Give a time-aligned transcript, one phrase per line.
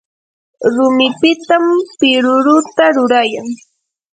[0.73, 1.65] rumipitam
[1.99, 3.49] piruruta rurayan.